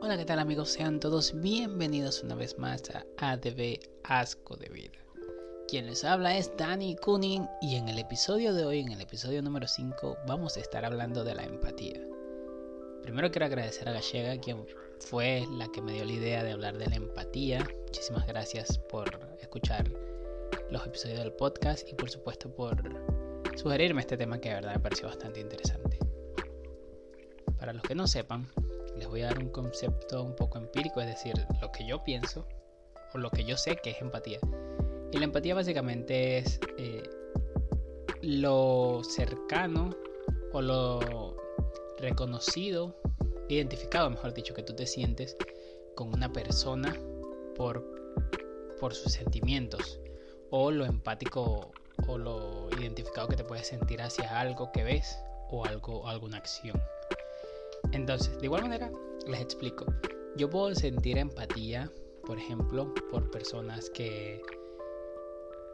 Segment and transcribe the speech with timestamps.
[0.00, 0.70] Hola, ¿qué tal amigos?
[0.70, 4.98] Sean todos bienvenidos una vez más a ADB Asco de Vida.
[5.68, 9.40] Quien les habla es Danny Kunin y en el episodio de hoy, en el episodio
[9.42, 12.00] número 5, vamos a estar hablando de la empatía.
[13.02, 14.66] Primero quiero agradecer a Gallega, quien
[14.98, 17.66] fue la que me dio la idea de hablar de la empatía.
[17.86, 19.08] Muchísimas gracias por
[19.40, 19.88] escuchar
[20.70, 22.76] los episodios del podcast y por supuesto por
[23.56, 25.98] sugerirme este tema que de verdad me pareció bastante interesante.
[27.58, 28.48] Para los que no sepan,
[29.02, 32.46] les voy a dar un concepto un poco empírico, es decir, lo que yo pienso
[33.12, 34.38] o lo que yo sé que es empatía.
[35.10, 37.02] Y la empatía básicamente es eh,
[38.22, 39.90] lo cercano
[40.52, 41.36] o lo
[41.98, 42.96] reconocido,
[43.48, 45.36] identificado, mejor dicho, que tú te sientes
[45.96, 46.96] con una persona
[47.56, 47.84] por,
[48.78, 49.98] por sus sentimientos
[50.50, 51.72] o lo empático
[52.06, 55.18] o lo identificado que te puedes sentir hacia algo que ves
[55.50, 56.80] o algo alguna acción.
[57.92, 58.90] Entonces, de igual manera,
[59.26, 59.86] les explico.
[60.36, 61.92] Yo puedo sentir empatía,
[62.26, 64.40] por ejemplo, por personas que,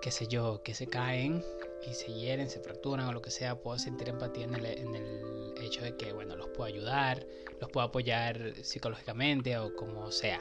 [0.00, 1.42] qué sé yo, que se caen
[1.86, 3.60] y se hieren, se fracturan o lo que sea.
[3.60, 7.26] Puedo sentir empatía en el, en el hecho de que, bueno, los puedo ayudar,
[7.60, 10.40] los puedo apoyar psicológicamente o como sea.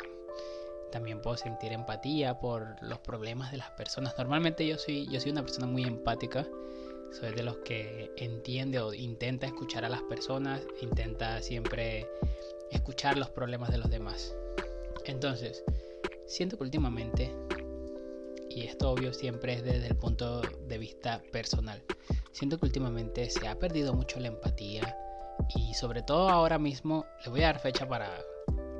[0.91, 4.13] También puedo sentir empatía por los problemas de las personas.
[4.15, 6.47] Normalmente yo soy, yo soy una persona muy empática.
[7.13, 12.07] Soy de los que entiende o intenta escuchar a las personas, intenta siempre
[12.71, 14.35] escuchar los problemas de los demás.
[15.05, 15.63] Entonces,
[16.25, 17.31] siento que últimamente,
[18.49, 21.83] y esto obvio siempre es desde el punto de vista personal,
[22.31, 24.97] siento que últimamente se ha perdido mucho la empatía
[25.55, 28.09] y sobre todo ahora mismo, les voy a dar fecha para,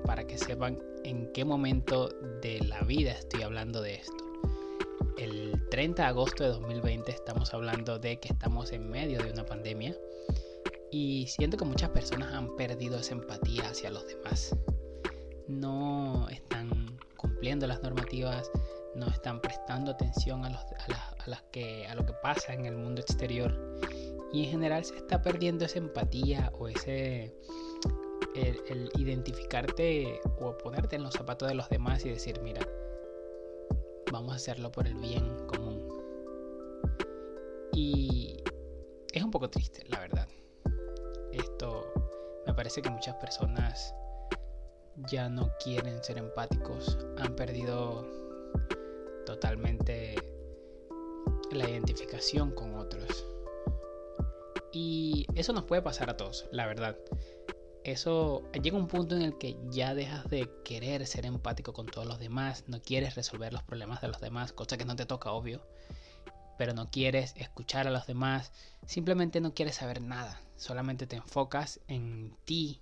[0.05, 2.09] para que sepan en qué momento
[2.41, 4.22] de la vida estoy hablando de esto.
[5.73, 9.43] El 30 de agosto de 2020 estamos hablando de que estamos en medio de una
[9.43, 9.97] pandemia
[10.91, 14.55] y siento que muchas personas han perdido esa empatía hacia los demás.
[15.47, 18.51] No están cumpliendo las normativas,
[18.93, 23.79] no están prestando atención a lo que pasa en el mundo exterior
[24.31, 27.35] y en general se está perdiendo esa empatía o ese
[28.35, 32.61] el, identificarte o ponerte en los zapatos de los demás y decir, mira,
[34.13, 35.81] vamos a hacerlo por el bien común.
[37.73, 38.37] Y
[39.11, 40.27] es un poco triste, la verdad.
[41.31, 41.91] Esto
[42.45, 43.93] me parece que muchas personas
[45.09, 48.05] ya no quieren ser empáticos, han perdido
[49.25, 50.15] totalmente
[51.51, 53.25] la identificación con otros.
[54.71, 56.95] Y eso nos puede pasar a todos, la verdad
[57.83, 62.07] eso llega un punto en el que ya dejas de querer ser empático con todos
[62.07, 65.31] los demás, no quieres resolver los problemas de los demás, cosa que no te toca,
[65.31, 65.61] obvio,
[66.57, 68.51] pero no quieres escuchar a los demás,
[68.85, 72.79] simplemente no quieres saber nada, solamente te enfocas en ti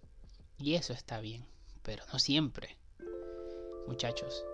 [0.58, 1.46] y eso está bien,
[1.82, 2.78] pero no siempre.
[3.88, 4.46] Muchachos,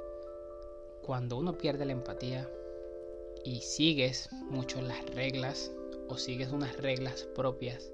[1.03, 2.49] cuando uno pierde la empatía
[3.43, 5.71] y sigues mucho las reglas
[6.07, 7.91] o sigues unas reglas propias,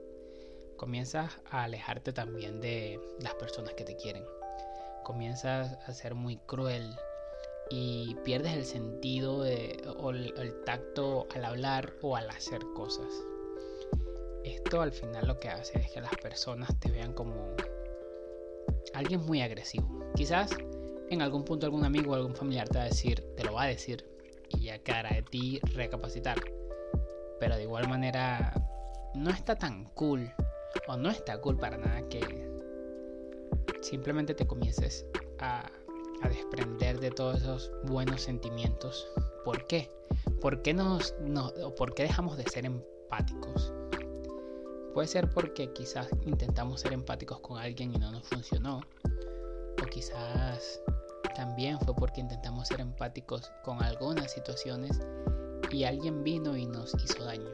[0.84, 4.26] comienzas a alejarte también de las personas que te quieren.
[5.06, 6.94] Comienzas a ser muy cruel
[7.70, 10.34] y pierdes el sentido de, o el,
[10.66, 13.08] tacto al hablar o al hacer cosas.
[14.44, 17.56] Esto al final lo que hace es que las personas te vean como
[18.94, 19.88] alguien muy agresivo.
[20.16, 20.52] Quizás
[21.10, 23.64] en algún punto algún amigo o algún familiar te va a decir, te lo va
[23.64, 24.06] a decir
[24.50, 26.42] y ya cara de ti recapacitar.
[27.40, 28.54] Pero de igual manera
[29.16, 30.30] no está tan cool
[30.88, 32.52] o no está cool para nada que
[33.82, 35.06] simplemente te comiences
[35.40, 35.70] a,
[36.24, 39.06] desprender de todos esos buenos sentimientos.
[39.44, 39.92] ¿Por qué?
[40.40, 41.14] ¿Por qué, nos,
[41.76, 43.74] ¿Por qué dejamos de ser empáticos?
[44.94, 48.80] Puede ser porque quizás intentamos ser empáticos con alguien y no nos funcionó.
[49.82, 50.82] O quizás
[51.36, 54.98] también fue porque intentamos ser empáticos con algunas situaciones
[55.72, 57.50] y alguien vino y nos hizo daño.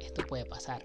[0.00, 0.82] Esto puede pasar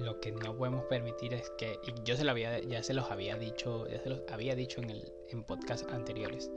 [0.00, 3.10] lo que no podemos permitir es que, y yo se lo había, ya se los
[3.10, 6.50] había dicho, ya se los había dicho en, el, en podcast anteriores,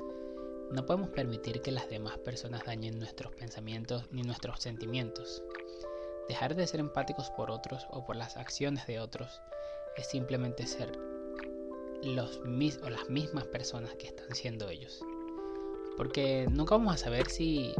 [0.71, 5.43] no podemos permitir que las demás personas dañen nuestros pensamientos ni nuestros sentimientos.
[6.27, 9.41] Dejar de ser empáticos por otros o por las acciones de otros
[9.97, 10.97] es simplemente ser
[12.03, 15.03] los mis o las mismas personas que están siendo ellos.
[15.95, 17.75] Porque nunca vamos a saber si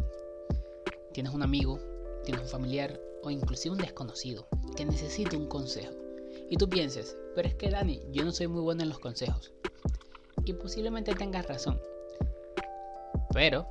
[1.14, 1.80] tienes un amigo,
[2.24, 5.94] tienes un familiar o inclusive un desconocido que necesite un consejo.
[6.50, 9.54] Y tú pienses, pero es que Dani, yo no soy muy bueno en los consejos.
[10.46, 11.82] Y posiblemente tengas razón.
[13.34, 13.68] Pero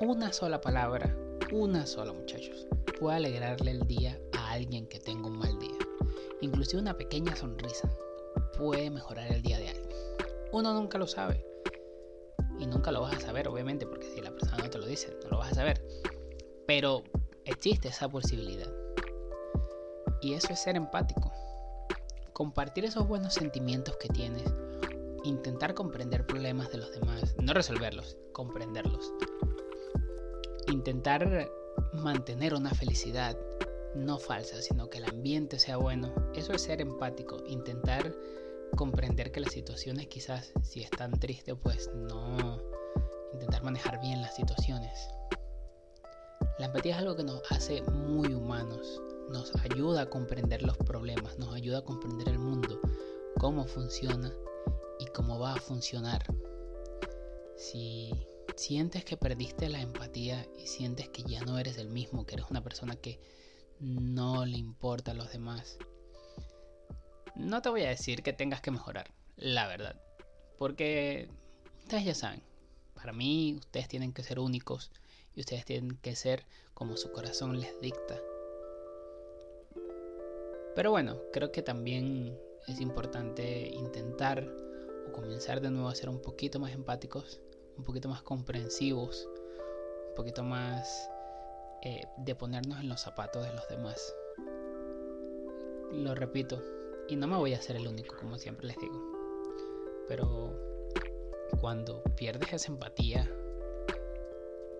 [0.00, 1.14] una sola palabra,
[1.52, 2.66] una sola muchachos,
[2.98, 5.76] puede alegrarle el día a alguien que tenga un mal día.
[6.40, 7.90] inclusive una pequeña sonrisa,
[8.56, 9.88] puede mejorar el día de alguien.
[10.52, 11.44] Uno nunca lo sabe.
[12.58, 15.16] Y nunca lo vas a saber, obviamente, porque si la persona no te lo dice,
[15.22, 15.84] no lo vas a saber.
[16.66, 17.04] Pero
[17.48, 18.70] existe esa posibilidad.
[20.20, 21.32] Y eso es ser empático.
[22.32, 24.52] Compartir esos buenos sentimientos que tienes.
[25.24, 27.34] Intentar comprender problemas de los demás.
[27.40, 29.12] No resolverlos, comprenderlos.
[30.68, 31.50] Intentar
[31.92, 33.36] mantener una felicidad
[33.94, 36.14] no falsa, sino que el ambiente sea bueno.
[36.34, 37.42] Eso es ser empático.
[37.46, 38.14] Intentar
[38.76, 42.60] comprender que las situaciones quizás si están tristes pues no
[43.32, 45.08] intentar manejar bien las situaciones.
[46.58, 49.00] La empatía es algo que nos hace muy humanos,
[49.30, 52.80] nos ayuda a comprender los problemas, nos ayuda a comprender el mundo,
[53.38, 54.32] cómo funciona
[54.98, 56.24] y cómo va a funcionar.
[57.56, 58.10] Si
[58.56, 62.50] sientes que perdiste la empatía y sientes que ya no eres el mismo, que eres
[62.50, 63.20] una persona que
[63.78, 65.78] no le importa a los demás,
[67.36, 69.94] no te voy a decir que tengas que mejorar, la verdad.
[70.58, 71.30] Porque
[71.84, 72.42] ustedes ya saben,
[72.94, 74.90] para mí ustedes tienen que ser únicos
[75.34, 76.44] y ustedes tienen que ser
[76.74, 78.20] como su corazón les dicta.
[80.74, 82.38] Pero bueno, creo que también
[82.68, 84.46] es importante intentar
[85.08, 87.40] o comenzar de nuevo a ser un poquito más empáticos,
[87.76, 89.28] un poquito más comprensivos,
[90.10, 91.10] un poquito más
[91.82, 94.14] eh, de ponernos en los zapatos de los demás.
[95.92, 96.62] Lo repito,
[97.08, 99.00] y no me voy a ser el único, como siempre les digo.
[100.06, 100.54] Pero
[101.60, 103.30] cuando pierdes esa empatía,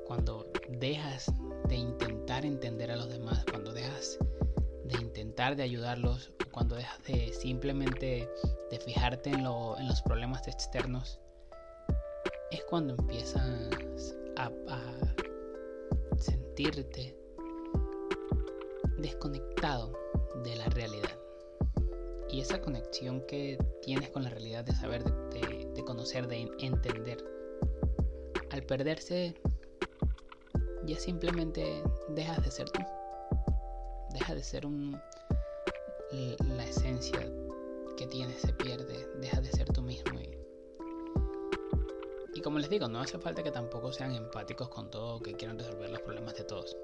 [0.08, 1.32] cuando dejas
[1.68, 4.18] de intentar entender a los demás, cuando dejas
[4.84, 8.28] de intentar de ayudarlos, cuando dejas de simplemente
[8.70, 11.20] de fijarte en, en los problemas externos,
[12.50, 13.70] es cuando empiezas
[14.36, 14.50] a
[16.18, 17.16] sentirte
[18.98, 19.92] desconectado
[20.42, 21.18] de la realidad
[22.30, 27.24] y esa conexión que tienes con la realidad de saber, de, conocer, de entender.
[28.50, 29.34] Al perderse,
[30.88, 32.80] ya simplemente dejas de ser tú.
[34.10, 35.00] Deja de ser un...
[36.10, 37.20] La esencia
[37.96, 39.06] que tienes se pierde.
[39.20, 40.18] Deja de ser tú mismo.
[40.20, 40.38] Y,
[42.34, 45.58] y como les digo, no hace falta que tampoco sean empáticos con todo, que quieran
[45.58, 46.76] resolver los problemas de todos.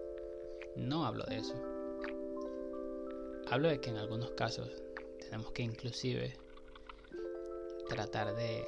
[0.77, 1.55] No hablo de eso.
[3.51, 4.69] Hablo de que en algunos casos
[5.21, 6.37] tenemos que inclusive
[7.89, 8.67] tratar de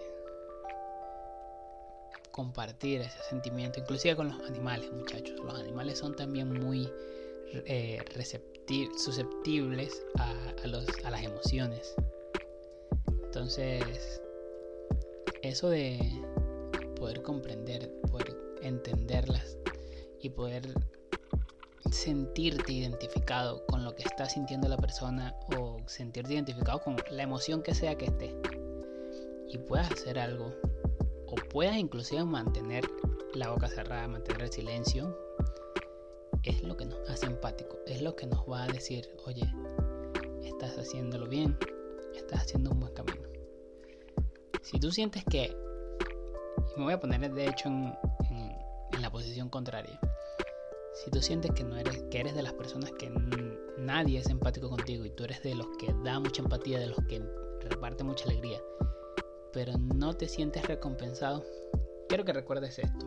[2.37, 5.41] compartir ese sentimiento, inclusive con los animales, muchachos.
[5.43, 6.87] Los animales son también muy
[7.65, 7.99] eh,
[8.99, 10.35] susceptibles a,
[11.05, 11.95] a las emociones.
[13.25, 14.21] Entonces,
[15.41, 15.99] eso de
[16.97, 19.57] poder comprender, poder entenderlas
[20.21, 20.75] y poder
[21.91, 27.63] sentirte identificado con lo que está sintiendo la persona o sentirte identificado con la emoción
[27.63, 28.35] que sea que esté
[29.49, 30.53] y puedas hacer algo
[31.27, 32.85] o puedas inclusive mantener
[33.35, 35.17] la boca cerrada, mantener el silencio,
[36.43, 39.53] es lo que nos hace empático, es lo que nos va a decir, oye,
[40.43, 41.59] estás haciéndolo bien,
[42.15, 43.23] estás haciendo un buen camino.
[44.63, 45.57] Si tú sientes que,
[46.77, 47.95] me voy a poner de hecho en,
[48.93, 49.99] en la posición contraria,
[50.95, 53.11] si tú sientes que no eres, que eres de las personas que
[53.77, 56.99] nadie es empático contigo y tú eres de los que da mucha empatía, de los
[57.07, 57.23] que
[57.61, 58.61] reparte mucha alegría,
[59.57, 61.43] pero no te sientes recompensado,
[62.11, 63.07] quiero que recuerdes esto.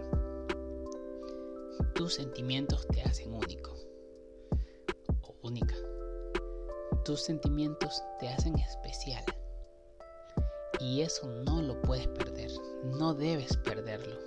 [1.93, 3.75] Tus sentimientos te hacen único
[5.21, 5.75] o única.
[7.05, 9.23] Tus sentimientos te hacen especial.
[10.79, 12.49] Y eso no lo puedes perder,
[12.83, 14.17] no debes perderlo.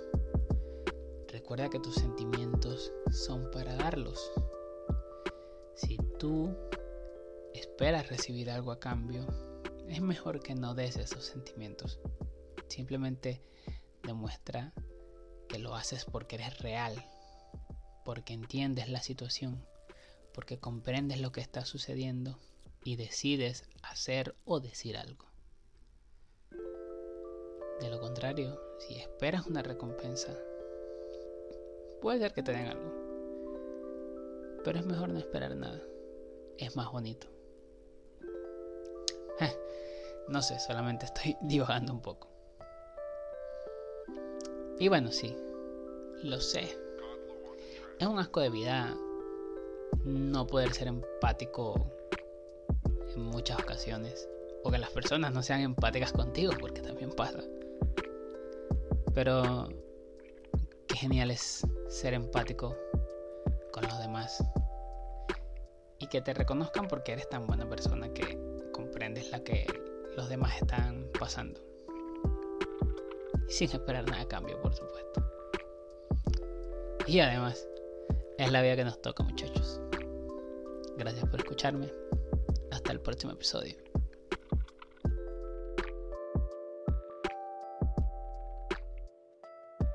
[1.27, 4.31] Recuerda que tus sentimientos son para darlos.
[5.75, 6.55] Si tú
[7.53, 9.27] esperas recibir algo a cambio,
[9.87, 11.99] es mejor que no des esos sentimientos.
[12.67, 13.43] Simplemente
[14.03, 14.73] demuestra
[15.47, 16.93] que lo haces porque eres real,
[18.05, 19.65] porque entiendes la situación,
[20.33, 22.39] porque comprendes lo que está sucediendo
[22.83, 25.27] y decides hacer o decir algo.
[27.79, 30.37] De lo contrario, si esperas una recompensa,
[32.03, 32.91] Puede ser que te den algo.
[34.65, 35.81] Pero es mejor no esperar nada.
[36.57, 37.32] Es más bonito.
[40.27, 42.27] No sé, solamente estoy divagando un poco.
[44.79, 45.35] Y bueno, sí,
[46.23, 46.77] lo sé.
[47.99, 48.95] Es un asco de vida
[50.03, 51.75] no poder ser empático
[53.15, 54.27] en muchas ocasiones.
[54.63, 57.39] O que las personas no sean empáticas contigo, porque también pasa.
[59.13, 59.67] Pero
[60.87, 62.75] qué genial es ser empático
[63.71, 64.43] con los demás
[65.99, 68.37] y que te reconozcan porque eres tan buena persona que
[68.93, 69.65] aprendes la que
[70.15, 71.61] los demás están pasando.
[73.47, 75.23] Sin esperar nada a cambio, por supuesto.
[77.07, 77.67] Y además,
[78.37, 79.79] es la vida que nos toca, muchachos.
[80.97, 81.91] Gracias por escucharme.
[82.71, 83.92] Hasta el próximo episodio.